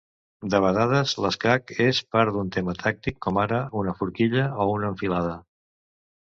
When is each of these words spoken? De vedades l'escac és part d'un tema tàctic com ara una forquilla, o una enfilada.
De 0.51 0.61
vedades 0.61 1.11
l'escac 1.25 1.73
és 1.85 1.99
part 2.15 2.33
d'un 2.39 2.49
tema 2.57 2.75
tàctic 2.85 3.21
com 3.27 3.41
ara 3.45 3.63
una 3.85 3.97
forquilla, 4.03 4.51
o 4.67 4.69
una 4.81 4.93
enfilada. 4.93 5.41